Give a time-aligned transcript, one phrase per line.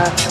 [0.00, 0.29] Yeah.